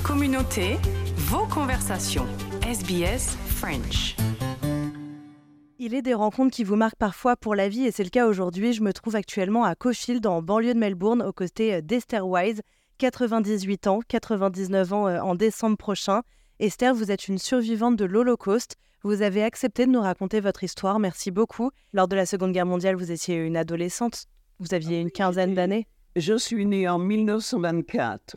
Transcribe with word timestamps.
Votre 0.00 0.14
communauté, 0.14 0.78
vos 1.16 1.46
conversations. 1.46 2.26
SBS 2.66 3.36
French. 3.48 4.16
Il 5.78 5.94
est 5.94 6.00
des 6.00 6.14
rencontres 6.14 6.54
qui 6.54 6.64
vous 6.64 6.76
marquent 6.76 6.96
parfois 6.96 7.36
pour 7.36 7.54
la 7.54 7.68
vie 7.68 7.84
et 7.84 7.90
c'est 7.90 8.04
le 8.04 8.08
cas 8.08 8.26
aujourd'hui. 8.26 8.72
Je 8.72 8.82
me 8.82 8.92
trouve 8.94 9.14
actuellement 9.14 9.64
à 9.64 9.74
Cofield, 9.74 10.26
en 10.26 10.40
banlieue 10.40 10.72
de 10.72 10.78
Melbourne, 10.78 11.22
aux 11.22 11.34
côtés 11.34 11.74
euh, 11.74 11.80
d'Esther 11.82 12.26
Wise, 12.26 12.62
98 12.96 13.88
ans, 13.88 14.00
99 14.08 14.92
ans 14.92 15.06
euh, 15.06 15.20
en 15.20 15.34
décembre 15.34 15.76
prochain. 15.76 16.22
Esther, 16.60 16.94
vous 16.94 17.10
êtes 17.10 17.28
une 17.28 17.38
survivante 17.38 17.96
de 17.96 18.06
l'Holocauste. 18.06 18.76
Vous 19.02 19.20
avez 19.20 19.42
accepté 19.42 19.84
de 19.84 19.90
nous 19.90 20.00
raconter 20.00 20.40
votre 20.40 20.64
histoire. 20.64 20.98
Merci 20.98 21.30
beaucoup. 21.30 21.70
Lors 21.92 22.08
de 22.08 22.16
la 22.16 22.24
Seconde 22.24 22.52
Guerre 22.52 22.66
mondiale, 22.66 22.96
vous 22.96 23.12
étiez 23.12 23.36
une 23.36 23.56
adolescente. 23.56 24.24
Vous 24.60 24.72
aviez 24.72 25.00
une 25.00 25.10
quinzaine 25.10 25.54
d'années. 25.54 25.86
Je 26.16 26.38
suis 26.38 26.64
née 26.64 26.88
en 26.88 26.98
1924. 26.98 28.36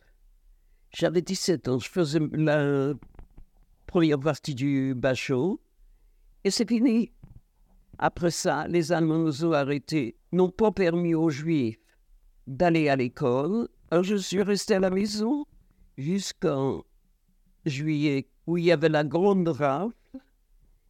J'avais 0.94 1.24
17 1.24 1.68
ans. 1.70 1.80
Je 1.80 1.90
faisais 1.90 2.20
la 2.34 2.94
première 3.88 4.20
partie 4.20 4.54
du 4.54 4.94
bachot. 4.96 5.60
Et 6.44 6.52
c'est 6.52 6.68
fini. 6.68 7.12
Après 7.98 8.32
ça, 8.32 8.68
les 8.68 8.92
Allemands 8.92 9.20
nous 9.20 9.46
ont 9.46 9.54
arrêtés, 9.54 10.16
n'ont 10.32 10.50
pas 10.50 10.72
permis 10.72 11.16
aux 11.16 11.30
Juifs 11.30 11.80
d'aller 12.48 12.90
à 12.90 12.96
l'école. 12.96 13.70
Alors 13.92 14.04
je 14.04 14.16
suis 14.16 14.42
resté 14.42 14.76
à 14.76 14.80
la 14.80 14.90
maison 14.90 15.46
jusqu'en 15.98 16.84
juillet, 17.66 18.28
où 18.46 18.58
il 18.58 18.66
y 18.66 18.72
avait 18.72 18.90
la 18.90 19.04
grande 19.04 19.48
rafle, 19.48 19.94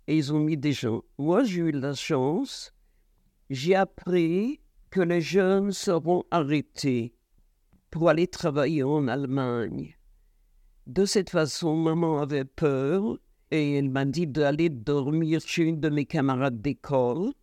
et 0.07 0.17
ils 0.17 0.33
ont 0.33 0.39
mis 0.39 0.57
des 0.57 0.71
gens. 0.71 1.03
Moi, 1.17 1.43
j'ai 1.43 1.61
eu 1.61 1.71
la 1.71 1.93
chance, 1.93 2.73
j'ai 3.49 3.75
appris 3.75 4.59
que 4.89 5.01
les 5.01 5.21
jeunes 5.21 5.71
seront 5.71 6.23
arrêtés 6.31 7.13
pour 7.93 8.09
aller 8.09 8.25
travailler 8.25 8.81
en 8.81 9.07
Allemagne. 9.07 9.95
De 10.87 11.05
cette 11.05 11.29
façon, 11.29 11.75
maman 11.75 12.21
avait 12.21 12.43
peur 12.43 13.19
et 13.51 13.75
elle 13.75 13.91
m'a 13.91 14.03
dit 14.03 14.25
d'aller 14.25 14.69
dormir 14.69 15.41
chez 15.45 15.61
une 15.61 15.79
de 15.79 15.89
mes 15.89 16.07
camarades 16.07 16.59
d'école 16.59 17.33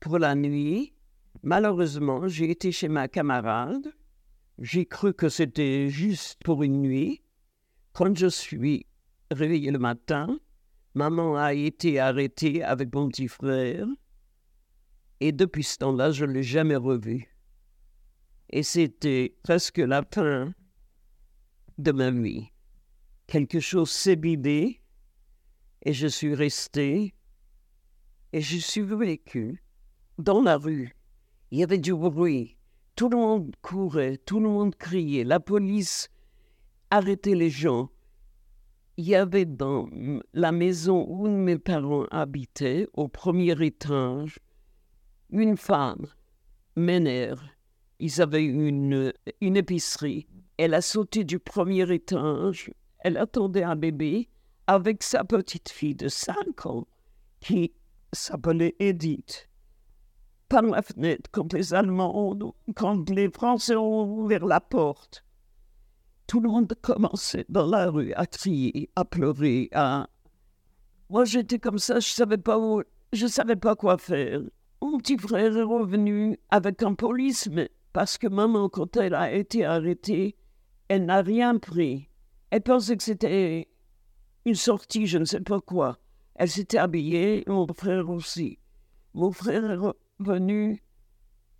pour 0.00 0.18
la 0.18 0.34
nuit. 0.34 0.94
Malheureusement, 1.44 2.26
j'ai 2.26 2.50
été 2.50 2.72
chez 2.72 2.88
ma 2.88 3.06
camarade. 3.06 3.94
J'ai 4.58 4.84
cru 4.84 5.14
que 5.14 5.28
c'était 5.28 5.88
juste 5.88 6.42
pour 6.42 6.64
une 6.64 6.82
nuit. 6.82 7.22
Quand 7.92 8.16
je 8.16 8.26
suis 8.26 8.86
réveillé 9.30 9.70
le 9.70 9.78
matin, 9.78 10.40
maman 10.94 11.36
a 11.36 11.54
été 11.54 12.00
arrêtée 12.00 12.64
avec 12.64 12.92
mon 12.92 13.10
petit 13.10 13.28
frère. 13.28 13.86
Et 15.20 15.30
depuis 15.30 15.62
ce 15.62 15.78
temps-là, 15.78 16.10
je 16.10 16.24
ne 16.24 16.32
l'ai 16.32 16.42
jamais 16.42 16.74
revu. 16.74 17.33
Et 18.56 18.62
c'était 18.62 19.34
presque 19.42 19.78
la 19.78 20.04
fin 20.04 20.54
de 21.76 21.90
ma 21.90 22.12
vie. 22.12 22.52
Quelque 23.26 23.58
chose 23.58 23.90
s'est 23.90 24.14
bidé 24.14 24.80
et 25.82 25.92
je 25.92 26.06
suis 26.06 26.36
resté 26.36 27.16
et 28.32 28.40
je 28.40 28.56
suis 28.58 28.82
vécu 28.82 29.60
dans 30.18 30.40
la 30.40 30.56
rue. 30.56 30.94
Il 31.50 31.58
y 31.58 31.64
avait 31.64 31.78
du 31.78 31.94
bruit. 31.94 32.56
Tout 32.94 33.08
le 33.08 33.16
monde 33.16 33.56
courait, 33.60 34.18
tout 34.18 34.38
le 34.38 34.48
monde 34.48 34.76
criait. 34.76 35.24
La 35.24 35.40
police 35.40 36.08
arrêtait 36.92 37.34
les 37.34 37.50
gens. 37.50 37.90
Il 38.96 39.04
y 39.04 39.16
avait 39.16 39.46
dans 39.46 39.88
la 40.32 40.52
maison 40.52 41.04
où 41.08 41.26
mes 41.26 41.58
parents 41.58 42.06
habitaient, 42.12 42.86
au 42.92 43.08
premier 43.08 43.60
étage, 43.66 44.38
une 45.30 45.56
femme, 45.56 46.06
Ménère. 46.76 47.53
Ils 47.98 48.20
avaient 48.20 48.44
une, 48.44 49.12
une 49.40 49.56
épicerie. 49.56 50.26
Elle 50.56 50.74
a 50.74 50.80
sauté 50.80 51.24
du 51.24 51.38
premier 51.38 51.90
étage. 51.92 52.72
Elle 53.00 53.16
attendait 53.16 53.62
un 53.62 53.76
bébé 53.76 54.28
avec 54.66 55.02
sa 55.02 55.24
petite 55.24 55.68
fille 55.68 55.94
de 55.94 56.08
5 56.08 56.66
ans 56.66 56.86
qui 57.40 57.72
s'appelait 58.12 58.74
Edith. 58.78 59.48
Par 60.48 60.62
la 60.62 60.82
fenêtre, 60.82 61.30
quand 61.32 61.52
les 61.52 61.74
Allemands, 61.74 62.38
quand 62.76 63.10
les 63.10 63.30
Français 63.30 63.76
ont 63.76 64.18
ouvert 64.18 64.46
la 64.46 64.60
porte, 64.60 65.24
tout 66.26 66.40
le 66.40 66.48
monde 66.48 66.72
commençait 66.80 67.44
dans 67.48 67.66
la 67.66 67.90
rue 67.90 68.12
à 68.14 68.26
crier, 68.26 68.90
à 68.96 69.04
pleurer, 69.04 69.68
à... 69.72 70.08
Moi, 71.10 71.24
j'étais 71.24 71.58
comme 71.58 71.78
ça, 71.78 72.00
je 72.00 72.08
savais 72.08 72.38
pas 72.38 72.58
où, 72.58 72.82
je 73.12 73.26
savais 73.26 73.56
pas 73.56 73.76
quoi 73.76 73.98
faire. 73.98 74.40
Mon 74.80 74.98
petit 74.98 75.18
frère 75.18 75.56
est 75.56 75.62
revenu 75.62 76.38
avec 76.50 76.82
un 76.82 76.94
police, 76.94 77.48
mais 77.50 77.70
parce 77.94 78.18
que 78.18 78.26
maman, 78.26 78.68
quand 78.68 78.96
elle 78.96 79.14
a 79.14 79.32
été 79.32 79.64
arrêtée, 79.64 80.34
elle 80.88 81.06
n'a 81.06 81.22
rien 81.22 81.56
pris. 81.58 82.10
Elle 82.50 82.60
pensait 82.60 82.96
que 82.96 83.04
c'était 83.04 83.68
une 84.44 84.56
sortie, 84.56 85.06
je 85.06 85.16
ne 85.16 85.24
sais 85.24 85.40
pas 85.40 85.60
quoi. 85.60 85.98
Elle 86.34 86.50
s'était 86.50 86.78
habillée, 86.78 87.44
mon 87.46 87.68
frère 87.72 88.10
aussi. 88.10 88.58
Mon 89.14 89.30
frère 89.30 89.70
est 89.70 89.94
venu 90.18 90.82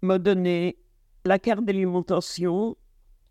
me 0.03 0.19
donner 0.19 0.77
la 1.25 1.39
carte 1.39 1.65
d'alimentation 1.65 2.77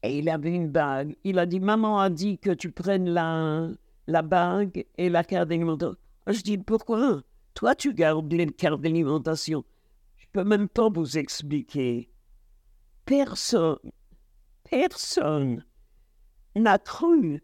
et 0.01 0.19
il 0.19 0.29
avait 0.29 0.55
une 0.55 0.69
bague. 0.69 1.13
Il 1.25 1.39
a 1.39 1.45
dit 1.45 1.59
Maman 1.59 1.99
a 1.99 2.09
dit 2.09 2.39
que 2.39 2.51
tu 2.51 2.71
prennes 2.71 3.09
la, 3.09 3.67
la 4.07 4.21
bague 4.21 4.85
et 4.97 5.09
la 5.09 5.25
carte 5.25 5.49
d'alimentation. 5.49 5.97
Je 6.27 6.41
dis 6.41 6.57
Pourquoi? 6.57 7.21
Toi, 7.53 7.75
tu 7.75 7.93
gardes 7.93 8.31
les 8.31 8.47
cartes 8.47 8.79
d'alimentation. 8.79 9.65
Je 10.15 10.25
peux 10.31 10.45
même 10.45 10.69
pas 10.69 10.87
vous 10.87 11.17
expliquer. 11.17 12.12
Personne, 13.05 13.91
personne 14.63 15.65
n'a 16.55 16.79
cru 16.79 17.43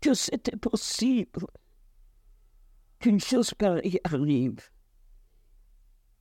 que 0.00 0.14
c'était 0.14 0.56
possible 0.56 1.46
qu'une 2.98 3.20
chose 3.20 3.52
pareille 3.52 4.00
arrive. 4.04 4.70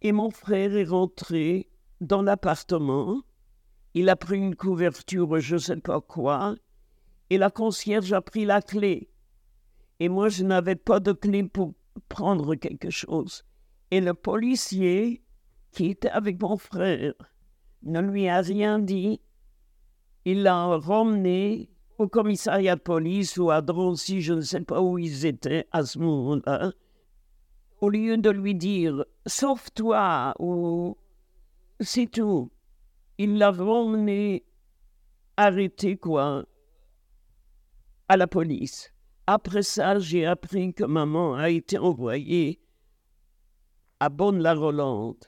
Et 0.01 0.11
mon 0.11 0.29
frère 0.29 0.75
est 0.75 0.83
rentré 0.83 1.69
dans 2.01 2.21
l'appartement. 2.21 3.21
Il 3.93 4.09
a 4.09 4.17
pris 4.17 4.37
une 4.37 4.55
couverture, 4.55 5.39
je 5.39 5.55
ne 5.55 5.59
sais 5.59 5.77
pas 5.77 6.01
quoi, 6.01 6.55
et 7.29 7.37
la 7.37 7.49
concierge 7.49 8.11
a 8.11 8.21
pris 8.21 8.45
la 8.45 8.61
clé. 8.61 9.09
Et 9.99 10.09
moi, 10.09 10.29
je 10.29 10.43
n'avais 10.43 10.75
pas 10.75 10.99
de 10.99 11.13
clé 11.13 11.43
pour 11.43 11.75
prendre 12.07 12.55
quelque 12.55 12.89
chose. 12.89 13.43
Et 13.91 14.01
le 14.01 14.13
policier 14.13 15.23
qui 15.71 15.87
était 15.87 16.09
avec 16.09 16.41
mon 16.41 16.57
frère 16.57 17.13
ne 17.83 17.99
lui 18.01 18.27
a 18.27 18.41
rien 18.41 18.79
dit. 18.79 19.21
Il 20.25 20.43
l'a 20.43 20.77
ramené 20.77 21.69
au 21.97 22.07
commissariat 22.07 22.75
de 22.75 22.81
police 22.81 23.37
ou 23.37 23.51
à 23.51 23.61
Drancy, 23.61 24.21
je 24.21 24.33
ne 24.33 24.41
sais 24.41 24.61
pas 24.61 24.81
où 24.81 24.97
ils 24.97 25.25
étaient 25.25 25.67
à 25.71 25.83
ce 25.83 25.99
moment-là, 25.99 26.71
au 27.81 27.89
lieu 27.89 28.17
de 28.17 28.29
lui 28.29 28.55
dire 28.55 29.05
Sauve-toi 29.25 30.33
ou 30.39 30.97
c'est 31.81 32.11
tout, 32.11 32.51
il 33.17 33.37
l'a 33.37 33.51
ramené 33.51 34.45
arrêté, 35.37 35.97
quoi, 35.97 36.45
à 38.07 38.17
la 38.17 38.27
police. 38.27 38.93
Après 39.27 39.63
ça, 39.63 39.99
j'ai 39.99 40.25
appris 40.25 40.73
que 40.73 40.83
maman 40.83 41.35
a 41.35 41.49
été 41.49 41.77
envoyée 41.77 42.59
à 43.99 44.09
Bonne-la-Rolande. 44.09 45.25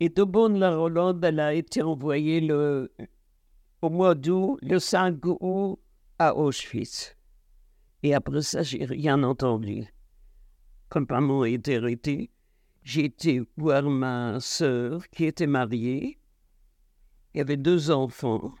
Et 0.00 0.08
de 0.10 0.22
Bonne-la-Rolande, 0.22 1.24
elle 1.24 1.40
a 1.40 1.54
été 1.54 1.82
envoyée 1.82 2.40
le 2.40 2.92
au 3.82 3.90
mois 3.90 4.14
d'août, 4.14 4.58
le 4.62 4.78
5 4.78 5.24
août, 5.24 5.78
à 6.18 6.36
Auschwitz. 6.36 7.16
Et 8.04 8.14
après 8.14 8.42
ça, 8.42 8.62
j'ai 8.62 8.84
rien 8.84 9.22
entendu. 9.24 9.86
Quand 10.88 11.10
maman 11.10 11.44
était 11.44 11.76
arrêtée, 11.76 12.30
j'ai 12.82 13.06
été 13.06 13.42
voir 13.56 13.82
ma 13.82 14.38
sœur 14.40 15.08
qui 15.10 15.24
était 15.24 15.46
mariée. 15.46 16.18
Il 17.34 17.38
y 17.38 17.40
avait 17.40 17.56
deux 17.56 17.90
enfants. 17.90 18.54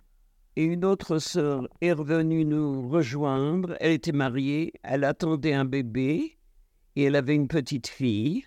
Et 0.56 0.64
une 0.64 0.84
autre 0.84 1.18
sœur 1.18 1.68
est 1.80 1.92
revenue 1.92 2.44
nous 2.44 2.88
rejoindre. 2.88 3.76
Elle 3.78 3.92
était 3.92 4.12
mariée, 4.12 4.72
elle 4.82 5.04
attendait 5.04 5.54
un 5.54 5.64
bébé 5.64 6.36
et 6.96 7.04
elle 7.04 7.14
avait 7.14 7.36
une 7.36 7.48
petite 7.48 7.86
fille. 7.86 8.44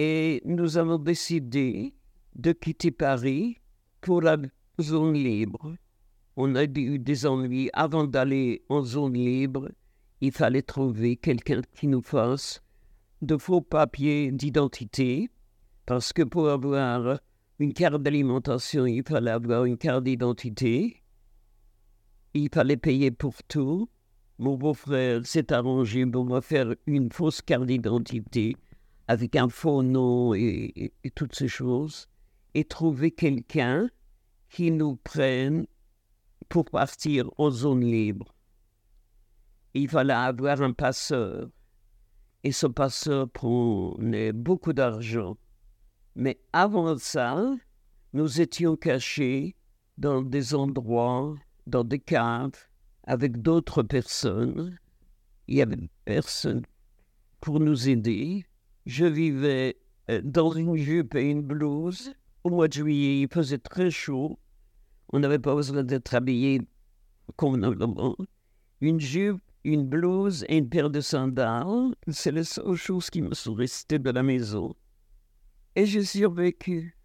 Et 0.00 0.42
nous 0.44 0.78
avons 0.78 0.96
décidé 0.96 1.92
de 2.36 2.52
quitter 2.52 2.92
Paris 2.92 3.58
pour 4.00 4.22
la 4.22 4.36
zone 4.80 5.14
libre. 5.14 5.74
On 6.36 6.54
a 6.54 6.66
eu 6.66 7.00
des 7.00 7.26
ennuis. 7.26 7.68
Avant 7.72 8.04
d'aller 8.04 8.62
en 8.68 8.84
zone 8.84 9.14
libre, 9.14 9.72
il 10.20 10.30
fallait 10.30 10.62
trouver 10.62 11.16
quelqu'un 11.16 11.62
qui 11.74 11.88
nous 11.88 12.00
fasse 12.00 12.62
de 13.22 13.36
faux 13.36 13.60
papiers 13.60 14.30
d'identité, 14.30 15.30
parce 15.84 16.12
que 16.12 16.22
pour 16.22 16.48
avoir 16.48 17.18
une 17.58 17.72
carte 17.72 18.00
d'alimentation, 18.00 18.86
il 18.86 19.02
fallait 19.02 19.32
avoir 19.32 19.64
une 19.64 19.78
carte 19.78 20.04
d'identité. 20.04 21.02
Il 22.34 22.50
fallait 22.54 22.76
payer 22.76 23.10
pour 23.10 23.34
tout. 23.48 23.88
Mon 24.38 24.56
beau-frère 24.56 25.26
s'est 25.26 25.52
arrangé 25.52 26.06
pour 26.06 26.24
me 26.24 26.40
faire 26.40 26.72
une 26.86 27.10
fausse 27.10 27.42
carte 27.42 27.66
d'identité 27.66 28.54
avec 29.08 29.36
un 29.36 29.48
faux 29.48 29.82
nom 29.82 30.34
et, 30.34 30.92
toutes 31.14 31.34
ces 31.34 31.48
choses, 31.48 32.08
et 32.54 32.64
trouver 32.64 33.10
quelqu'un 33.10 33.88
qui 34.50 34.70
nous 34.70 34.96
prennent 34.96 35.66
pour 36.48 36.66
partir 36.66 37.28
aux 37.38 37.50
zones 37.50 37.84
libres. 37.84 38.34
il 39.74 39.88
fallait 39.88 40.12
avoir 40.12 40.62
un 40.62 40.72
passeur. 40.72 41.48
Et 42.44 42.52
ce 42.52 42.66
passeur 42.66 43.28
prenait 43.28 44.32
beaucoup 44.32 44.72
d'argent. 44.72 45.36
Mais 46.14 46.40
avant 46.52 46.96
ça, 46.98 47.54
nous 48.12 48.40
étions 48.40 48.76
cachés 48.76 49.56
dans 49.96 50.22
des 50.22 50.54
endroits, 50.54 51.34
dans 51.66 51.84
des 51.84 51.98
caves, 51.98 52.68
avec 53.04 53.42
d'autres 53.42 53.82
personnes. 53.82 54.78
Il 55.46 55.56
y 55.56 55.62
avait 55.62 55.88
personne 56.04 56.62
pour 57.40 57.60
nous 57.60 57.88
aider. 57.88 58.47
Je 58.88 59.04
vivais 59.04 59.76
euh, 60.08 60.22
dans 60.24 60.50
une 60.50 60.74
jupe 60.74 61.14
et 61.14 61.28
une 61.28 61.42
blouse. 61.42 62.14
Au 62.42 62.48
mois 62.48 62.68
de 62.68 62.72
juillet, 62.72 63.20
il 63.20 63.28
faisait 63.28 63.58
très 63.58 63.90
chaud. 63.90 64.38
On 65.12 65.18
n'avait 65.18 65.38
pas 65.38 65.54
besoin 65.54 65.82
d'être 65.82 66.14
habillé 66.14 66.62
convenablement. 67.36 68.16
Une 68.80 68.98
jupe, 68.98 69.42
une 69.62 69.86
blouse 69.86 70.46
et 70.48 70.56
une 70.56 70.70
paire 70.70 70.88
de 70.88 71.02
sandales, 71.02 71.94
c'est 72.08 72.32
les 72.32 72.44
seules 72.44 72.76
choses 72.76 73.10
qui 73.10 73.20
me 73.20 73.34
sont 73.34 73.52
restées 73.52 73.98
de 73.98 74.10
la 74.10 74.22
maison. 74.22 74.74
Et 75.76 75.84
j'ai 75.84 76.02
survécu. 76.02 76.96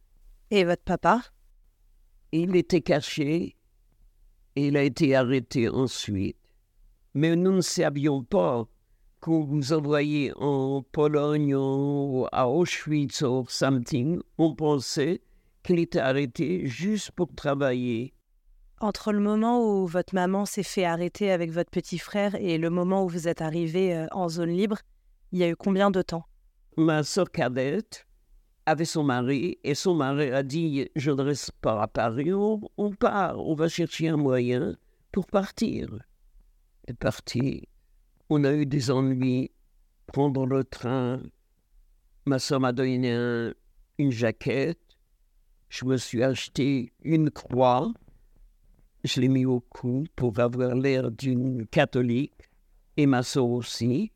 Et 0.52 0.64
votre 0.64 0.84
papa? 0.84 1.22
Il 2.32 2.56
était 2.56 2.82
caché 2.82 3.58
et 4.56 4.68
il 4.68 4.78
a 4.78 4.84
été 4.84 5.16
arrêté 5.16 5.68
ensuite. 5.68 6.38
Mais 7.14 7.36
nous 7.36 7.52
ne 7.52 7.62
savions 7.62 8.24
pas 8.24 8.70
qu'on 9.24 9.46
vous 9.46 9.72
envoyait 9.72 10.34
en 10.36 10.82
Pologne 10.92 11.56
ou 11.56 12.28
à 12.34 12.50
Auschwitz 12.50 13.22
ou 13.22 13.46
something. 13.48 14.20
On 14.38 14.54
pensait 14.54 15.22
qu'il 15.64 15.80
était 15.80 16.00
arrêté 16.00 16.68
juste 16.68 17.12
pour 17.12 17.34
travailler. 17.34 18.14
Entre 18.82 19.14
le 19.14 19.22
moment 19.22 19.64
où 19.64 19.88
votre 19.88 20.14
maman 20.14 20.46
s'est 20.46 20.62
fait 20.62 20.84
arrêter 20.84 21.32
avec 21.32 21.52
votre 21.52 21.72
petit 21.72 22.00
frère 22.00 22.36
et 22.36 22.58
le 22.58 22.70
moment 22.70 23.06
où 23.06 23.08
vous 23.08 23.30
êtes 23.30 23.42
arrivé 23.42 23.96
euh, 23.96 24.08
en 24.12 24.28
zone 24.28 24.50
libre, 24.50 24.80
il 25.32 25.40
y 25.40 25.44
a 25.44 25.48
eu 25.48 25.56
combien 25.56 25.90
de 25.90 26.02
temps? 26.02 26.26
Ma 26.76 27.02
soeur 27.04 27.32
cadette 27.32 28.06
avait 28.66 28.84
son 28.84 29.04
mari 29.04 29.58
et 29.64 29.74
son 29.74 29.96
mari 29.96 30.32
a 30.32 30.44
dit 30.44 30.90
Je 30.98 31.12
ne 31.12 31.22
reste 31.22 31.54
pas 31.62 31.82
à 31.82 31.88
Paris, 31.88 32.34
on, 32.34 32.60
on 32.76 32.92
part, 32.92 33.40
on 33.40 33.56
va 33.56 33.70
chercher 33.70 34.10
un 34.10 34.18
moyen 34.18 34.76
pour 35.14 35.28
partir. 35.28 35.88
Et 36.90 36.94
parti. 36.94 37.70
On 38.36 38.44
a 38.46 38.52
eu 38.52 38.66
des 38.66 38.90
ennuis. 38.90 39.52
Prendre 40.08 40.48
le 40.48 40.64
train. 40.64 41.22
Ma 42.26 42.40
soeur 42.40 42.60
m'a 42.60 42.72
donné 42.74 43.12
un- 43.12 43.54
une 44.00 44.10
jaquette. 44.10 44.80
Je 45.70 45.86
me 45.86 45.98
suis 45.98 46.24
acheté 46.24 46.94
une 47.04 47.30
croix. 47.30 47.94
Je 49.04 49.22
l'ai 49.22 49.28
mis 49.28 49.46
au 49.46 49.60
cou 49.60 50.06
pour 50.16 50.40
avoir 50.40 50.74
l'air 50.74 51.12
d'une 51.12 51.68
catholique. 51.68 52.50
Et 52.98 53.06
ma 53.06 53.22
soeur 53.22 53.46
aussi. 53.50 54.12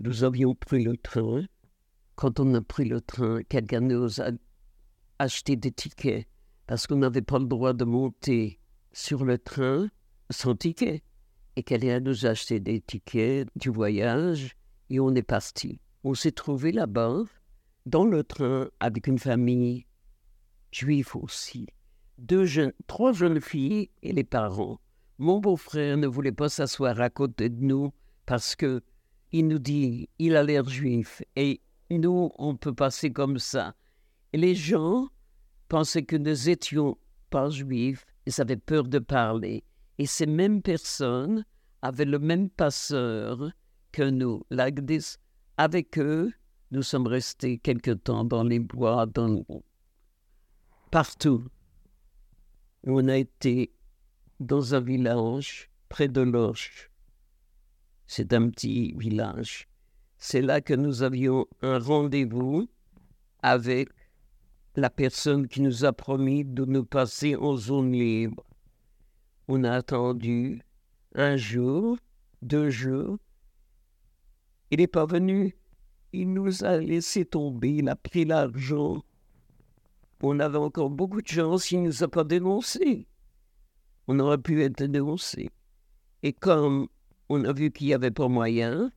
Nous 0.00 0.24
avions 0.24 0.54
pris 0.54 0.82
le 0.82 0.96
train. 0.96 1.44
Quand 2.14 2.40
on 2.40 2.54
a 2.54 2.62
pris 2.62 2.86
le 2.86 3.02
train, 3.02 3.42
quelqu'un 3.42 3.80
nous 3.80 4.22
a 4.22 4.30
acheté 5.18 5.56
des 5.56 5.70
tickets 5.72 6.26
parce 6.66 6.86
qu'on 6.86 6.96
n'avait 6.96 7.20
pas 7.20 7.38
le 7.38 7.44
droit 7.44 7.74
de 7.74 7.84
monter 7.84 8.58
sur 8.94 9.22
le 9.26 9.36
train 9.36 9.90
sans 10.30 10.54
ticket. 10.56 11.02
Et 11.56 11.62
quelqu'un 11.62 12.00
nous 12.00 12.26
a 12.26 12.30
acheté 12.30 12.60
des 12.60 12.80
tickets 12.80 13.48
du 13.56 13.68
voyage 13.68 14.56
et 14.88 15.00
on 15.00 15.14
est 15.14 15.22
parti. 15.22 15.80
On 16.04 16.14
s'est 16.14 16.32
trouvé 16.32 16.72
là-bas, 16.72 17.24
dans 17.86 18.04
le 18.04 18.24
train, 18.24 18.68
avec 18.80 19.06
une 19.06 19.18
famille 19.18 19.86
juive 20.70 21.10
aussi. 21.14 21.66
Trois 22.86 23.12
jeunes 23.12 23.40
filles 23.40 23.90
et 24.02 24.12
les 24.12 24.24
parents. 24.24 24.80
Mon 25.18 25.40
beau-frère 25.40 25.96
ne 25.96 26.06
voulait 26.06 26.32
pas 26.32 26.48
s'asseoir 26.48 27.00
à 27.00 27.10
côté 27.10 27.48
de 27.48 27.62
nous 27.62 27.92
parce 28.26 28.56
que 28.56 28.82
il 29.32 29.48
nous 29.48 29.58
dit 29.58 30.08
il 30.18 30.36
a 30.36 30.42
l'air 30.42 30.68
juif 30.68 31.22
et 31.36 31.60
nous 31.90 32.30
on 32.38 32.56
peut 32.56 32.74
passer 32.74 33.12
comme 33.12 33.38
ça. 33.38 33.74
Et 34.32 34.38
les 34.38 34.54
gens 34.54 35.08
pensaient 35.68 36.04
que 36.04 36.16
nous 36.16 36.48
étions 36.48 36.96
pas 37.30 37.50
juifs, 37.50 38.04
ils 38.26 38.40
avaient 38.40 38.56
peur 38.56 38.84
de 38.84 38.98
parler. 38.98 39.64
Et 39.98 40.06
ces 40.06 40.26
mêmes 40.26 40.62
personnes 40.62 41.44
avaient 41.82 42.04
le 42.04 42.18
même 42.18 42.48
passeur 42.48 43.50
que 43.92 44.08
nous, 44.08 44.42
l'Agdis. 44.50 45.16
Avec 45.58 45.98
eux, 45.98 46.32
nous 46.70 46.82
sommes 46.82 47.06
restés 47.06 47.58
quelque 47.58 47.90
temps 47.90 48.24
dans 48.24 48.42
les 48.42 48.58
bois, 48.58 49.06
dans... 49.06 49.44
partout. 50.90 51.44
On 52.84 53.06
a 53.08 53.18
été 53.18 53.72
dans 54.40 54.74
un 54.74 54.80
village 54.80 55.70
près 55.88 56.08
de 56.08 56.22
Loche. 56.22 56.90
C'est 58.06 58.32
un 58.32 58.48
petit 58.50 58.94
village. 58.96 59.68
C'est 60.18 60.42
là 60.42 60.60
que 60.60 60.74
nous 60.74 61.02
avions 61.02 61.46
un 61.62 61.78
rendez-vous 61.78 62.68
avec 63.42 63.88
la 64.76 64.88
personne 64.88 65.48
qui 65.48 65.60
nous 65.60 65.84
a 65.84 65.92
promis 65.92 66.44
de 66.44 66.64
nous 66.64 66.84
passer 66.84 67.36
en 67.36 67.56
zone 67.56 67.92
libre. 67.92 68.44
On 69.48 69.64
a 69.64 69.72
attendu 69.72 70.62
un 71.14 71.36
jour, 71.36 71.98
deux 72.42 72.70
jours. 72.70 73.18
Il 74.70 74.78
n'est 74.78 74.86
pas 74.86 75.04
venu. 75.04 75.56
Il 76.12 76.32
nous 76.32 76.64
a 76.64 76.78
laissé 76.78 77.24
tomber. 77.24 77.76
Il 77.76 77.88
a 77.88 77.96
pris 77.96 78.24
l'argent. 78.24 79.02
On 80.22 80.38
avait 80.38 80.58
encore 80.58 80.90
beaucoup 80.90 81.20
de 81.20 81.26
chance. 81.26 81.70
Il 81.72 81.82
ne 81.82 81.86
nous 81.88 82.02
a 82.04 82.08
pas 82.08 82.24
dénoncé. 82.24 83.08
On 84.06 84.18
aurait 84.20 84.38
pu 84.38 84.62
être 84.62 84.84
dénoncé. 84.84 85.50
Et 86.22 86.32
comme 86.32 86.88
on 87.28 87.44
a 87.44 87.52
vu 87.52 87.70
qu'il 87.72 87.88
n'y 87.88 87.94
avait 87.94 88.10
pas 88.12 88.28
moyen, 88.28 88.92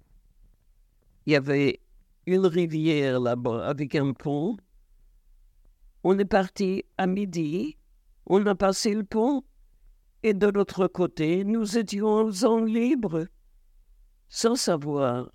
il 1.25 1.33
y 1.33 1.36
avait 1.36 1.80
une 2.27 2.45
rivière 2.45 3.19
là-bas 3.19 3.68
avec 3.68 3.95
un 3.95 4.13
pont. 4.13 4.57
On 6.03 6.19
est 6.19 6.25
parti 6.25 6.83
à 7.00 7.07
midi. 7.07 7.77
On 8.27 8.45
a 8.45 8.53
passé 8.53 8.94
le 8.94 9.03
pont. 9.03 9.44
Et 10.25 10.33
de 10.33 10.48
l'autre 10.48 10.88
côté, 10.88 11.44
nous 11.44 11.77
étions 11.77 12.31
en 12.31 12.60
libre. 12.62 13.27
Sans 14.27 14.56
savoir, 14.56 15.31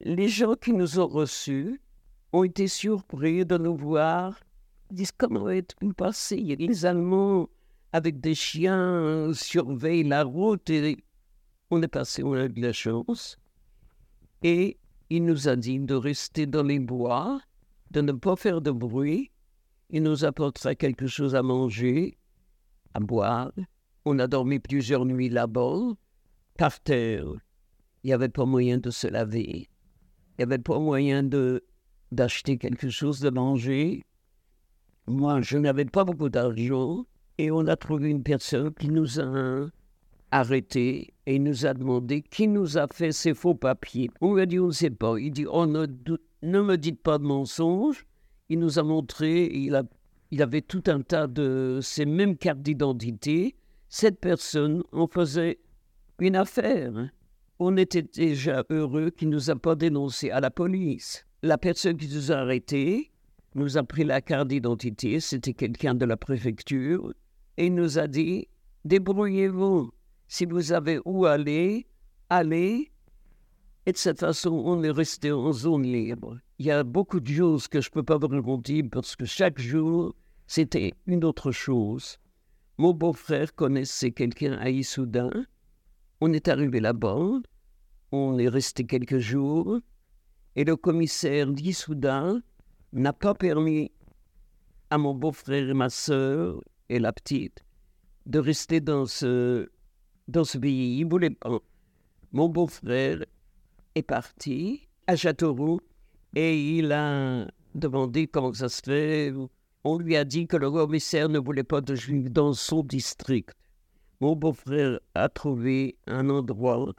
les 0.00 0.26
gens 0.26 0.56
qui 0.56 0.72
nous 0.72 0.98
ont 0.98 1.06
reçus 1.06 1.80
ont 2.32 2.42
été 2.42 2.66
surpris 2.66 3.46
de 3.46 3.56
nous 3.56 3.76
voir. 3.76 4.40
Ils 4.90 4.96
disent 4.96 5.12
comment 5.12 5.48
est-vous 5.50 5.92
passé 5.92 6.34
Les 6.34 6.84
Allemands, 6.84 7.48
avec 7.92 8.18
des 8.18 8.34
chiens, 8.34 9.30
surveillent 9.32 10.02
la 10.02 10.24
route 10.24 10.68
et 10.68 10.96
on 11.70 11.80
est 11.80 11.86
passé, 11.86 12.24
on 12.24 12.32
a 12.32 12.46
eu 12.46 12.48
de 12.48 12.60
la 12.60 12.72
chance. 12.72 13.38
Et 14.42 14.78
il 15.10 15.26
nous 15.26 15.46
a 15.46 15.54
dit 15.54 15.78
de 15.78 15.94
rester 15.94 16.46
dans 16.46 16.64
les 16.64 16.80
bois, 16.80 17.40
de 17.92 18.00
ne 18.00 18.10
pas 18.10 18.34
faire 18.34 18.60
de 18.60 18.72
bruit. 18.72 19.30
Il 19.90 20.02
nous 20.02 20.24
apportera 20.24 20.74
quelque 20.74 21.06
chose 21.06 21.36
à 21.36 21.44
manger, 21.44 22.18
à 22.94 22.98
boire. 22.98 23.52
On 24.06 24.18
a 24.18 24.26
dormi 24.26 24.58
plusieurs 24.58 25.06
nuits 25.06 25.30
là-bas, 25.30 25.94
par 26.58 26.78
terre. 26.80 27.24
Il 28.02 28.08
n'y 28.08 28.12
avait 28.12 28.28
pas 28.28 28.44
moyen 28.44 28.78
de 28.78 28.90
se 28.90 29.06
laver. 29.06 29.68
Il 29.68 30.34
n'y 30.38 30.44
avait 30.44 30.58
pas 30.58 30.78
moyen 30.78 31.22
de 31.22 31.64
d'acheter 32.12 32.58
quelque 32.58 32.90
chose 32.90 33.20
de 33.20 33.30
manger. 33.30 34.04
Moi, 35.06 35.40
je 35.40 35.58
n'avais 35.58 35.86
pas 35.86 36.04
beaucoup 36.04 36.28
d'argent. 36.28 37.06
Et 37.38 37.50
on 37.50 37.66
a 37.66 37.76
trouvé 37.76 38.10
une 38.10 38.22
personne 38.22 38.72
qui 38.74 38.88
nous 38.88 39.20
a 39.20 39.68
arrêtés 40.30 41.14
et 41.26 41.38
nous 41.38 41.66
a 41.66 41.74
demandé 41.74 42.22
qui 42.22 42.46
nous 42.46 42.76
a 42.78 42.86
fait 42.92 43.10
ces 43.10 43.34
faux 43.34 43.54
papiers. 43.54 44.10
On 44.20 44.34
lui 44.34 44.42
a 44.42 44.46
dit 44.46 44.60
on 44.60 44.66
ne 44.66 44.72
sait 44.72 44.90
pas. 44.90 45.18
Il 45.18 45.32
dit 45.32 45.46
oh, 45.46 45.66
ne, 45.66 45.86
ne 46.42 46.60
me 46.60 46.76
dites 46.76 47.02
pas 47.02 47.18
de 47.18 47.24
mensonges. 47.24 48.04
Il 48.48 48.58
nous 48.58 48.78
a 48.78 48.82
montré, 48.82 49.46
il, 49.46 49.74
a, 49.74 49.82
il 50.30 50.42
avait 50.42 50.60
tout 50.60 50.82
un 50.86 51.00
tas 51.00 51.26
de 51.26 51.80
ces 51.82 52.04
mêmes 52.04 52.36
cartes 52.36 52.60
d'identité. 52.60 53.56
Cette 53.96 54.18
personne, 54.18 54.82
on 54.90 55.06
faisait 55.06 55.60
une 56.18 56.34
affaire. 56.34 56.96
hein. 56.96 57.10
On 57.60 57.76
était 57.76 58.02
déjà 58.02 58.64
heureux 58.68 59.10
qu'il 59.10 59.28
ne 59.28 59.34
nous 59.36 59.50
a 59.50 59.54
pas 59.54 59.76
dénoncé 59.76 60.32
à 60.32 60.40
la 60.40 60.50
police. 60.50 61.24
La 61.44 61.58
personne 61.58 61.96
qui 61.96 62.08
nous 62.08 62.32
a 62.32 62.38
arrêtés 62.38 63.12
nous 63.54 63.78
a 63.78 63.84
pris 63.84 64.02
la 64.02 64.20
carte 64.20 64.48
d'identité, 64.48 65.20
c'était 65.20 65.52
quelqu'un 65.52 65.94
de 65.94 66.04
la 66.06 66.16
préfecture, 66.16 67.14
et 67.56 67.70
nous 67.70 67.96
a 67.96 68.08
dit 68.08 68.48
débrouillez-vous. 68.84 69.92
Si 70.26 70.44
vous 70.44 70.72
avez 70.72 70.98
où 71.04 71.26
aller, 71.26 71.86
allez. 72.30 72.90
Et 73.86 73.92
de 73.92 73.96
cette 73.96 74.18
façon, 74.18 74.60
on 74.66 74.82
est 74.82 74.90
resté 74.90 75.30
en 75.30 75.52
zone 75.52 75.84
libre. 75.84 76.40
Il 76.58 76.66
y 76.66 76.72
a 76.72 76.82
beaucoup 76.82 77.20
de 77.20 77.32
choses 77.32 77.68
que 77.68 77.80
je 77.80 77.90
ne 77.90 77.92
peux 77.92 78.02
pas 78.02 78.18
vous 78.18 78.26
raconter 78.26 78.82
parce 78.82 79.14
que 79.14 79.24
chaque 79.24 79.60
jour, 79.60 80.16
c'était 80.48 80.94
une 81.06 81.24
autre 81.24 81.52
chose. 81.52 82.18
Mon 82.76 82.92
beau-frère 82.92 83.54
connaissait 83.54 84.10
quelqu'un 84.10 84.54
à 84.54 84.68
Issoudun. 84.68 85.46
On 86.20 86.32
est 86.32 86.48
arrivé 86.48 86.80
là-bas. 86.80 87.40
On 88.10 88.38
est 88.38 88.48
resté 88.48 88.84
quelques 88.84 89.18
jours. 89.18 89.78
Et 90.56 90.64
le 90.64 90.74
commissaire 90.74 91.52
d'Issoudun 91.52 92.42
n'a 92.92 93.12
pas 93.12 93.34
permis 93.34 93.92
à 94.90 94.98
mon 94.98 95.14
beau-frère 95.14 95.70
et 95.70 95.74
ma 95.74 95.88
sœur 95.88 96.60
et 96.88 96.98
la 96.98 97.12
petite 97.12 97.64
de 98.26 98.38
rester 98.40 98.80
dans 98.80 99.06
ce, 99.06 99.68
dans 100.26 100.44
ce 100.44 100.58
pays. 100.58 100.98
Ils 100.98 101.04
ne 101.04 101.10
voulaient 101.10 101.30
pas. 101.30 101.58
Mon 102.32 102.48
beau-frère 102.48 103.24
est 103.94 104.02
parti 104.02 104.88
à 105.06 105.14
Châteauroux 105.14 105.80
et 106.34 106.78
il 106.78 106.90
a 106.90 107.46
demandé 107.74 108.26
comment 108.26 108.52
ça 108.52 108.68
se 108.68 108.82
fait. 108.82 109.32
On 109.86 109.98
lui 109.98 110.16
a 110.16 110.24
dit 110.24 110.46
que 110.46 110.56
le 110.56 110.70
commissaire 110.70 111.28
ne 111.28 111.38
voulait 111.38 111.62
pas 111.62 111.82
de 111.82 111.94
juifs 111.94 112.30
dans 112.30 112.54
son 112.54 112.82
district. 112.82 113.54
Mon 114.20 114.34
beau-frère 114.34 114.98
a 115.14 115.28
trouvé 115.28 115.98
un 116.06 116.30
endroit 116.30 116.94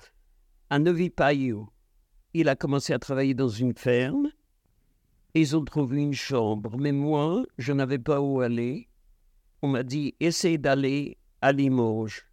à 0.70 0.77
Neuvy-Payot. 0.77 1.68
Il 2.36 2.48
a 2.48 2.56
commencé 2.56 2.94
à 2.94 3.00
travailler 3.00 3.34
dans 3.34 3.50
une 3.50 3.74
ferme. 3.74 4.30
Ils 5.34 5.58
ont 5.58 5.65
trouvé 5.65 5.98
une 5.98 6.13
chambre, 6.13 6.77
mais 6.77 6.92
moi, 6.92 7.44
je 7.58 7.74
n'avais 7.74 7.98
pas 7.98 8.22
où 8.22 8.42
aller. 8.42 8.88
On 9.63 9.68
m'a 9.68 9.82
dit, 9.82 10.13
essaye 10.20 10.60
d'aller 10.60 11.18
à 11.42 11.51
Limoges. 11.54 12.27